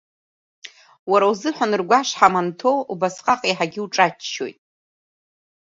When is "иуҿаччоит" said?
3.79-4.57